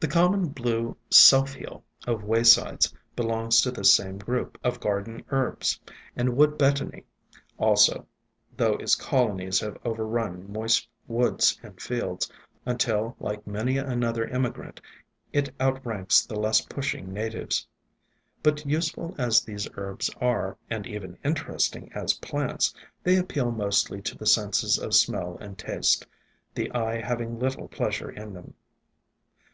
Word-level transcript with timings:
The 0.00 0.08
common 0.10 0.48
blue 0.48 0.96
Self 1.08 1.54
Heal 1.54 1.84
of 2.04 2.24
waysides 2.24 2.92
belongs 3.14 3.60
to 3.60 3.70
this 3.70 3.94
same 3.94 4.18
group 4.18 4.58
of 4.64 4.80
garden 4.80 5.24
herbs, 5.30 5.78
and 6.16 6.36
Wood 6.36 6.58
Betony 6.58 7.04
also, 7.58 8.04
though 8.56 8.74
its 8.74 8.96
colonies 8.96 9.60
have 9.60 9.78
overrun 9.84 10.50
moist 10.52 10.88
woods 11.06 11.60
and 11.62 11.80
fields, 11.80 12.30
until, 12.66 13.14
like 13.20 13.46
many 13.46 13.78
another 13.78 14.26
immi 14.26 14.52
grant, 14.52 14.80
it 15.32 15.54
outranks 15.60 16.26
the 16.26 16.38
less 16.38 16.60
pushing 16.60 17.12
natives. 17.12 17.64
But 18.42 18.66
useful 18.66 19.14
as 19.16 19.42
these 19.44 19.68
herbs 19.74 20.10
are, 20.20 20.58
and 20.68 20.88
even 20.88 21.16
interesting 21.24 21.92
as 21.92 22.14
plants, 22.14 22.74
they 23.04 23.16
appeal 23.16 23.52
mostly 23.52 24.02
to 24.02 24.18
the 24.18 24.26
senses 24.26 24.76
of 24.76 24.92
smell 24.92 25.38
and 25.40 25.56
taste, 25.56 26.04
the 26.52 26.70
eye 26.72 27.00
having 27.00 27.38
little 27.38 27.68
pleasure 27.68 28.10
in 28.10 28.32
them. 28.34 28.54